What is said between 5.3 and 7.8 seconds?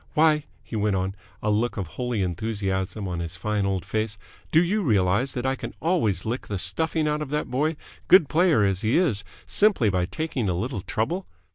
that I can always lick the stuffing out of that boy,